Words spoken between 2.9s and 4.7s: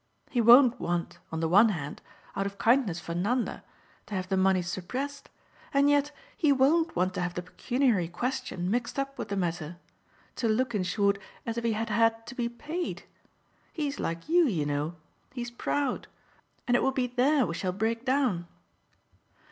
for Nanda to have the money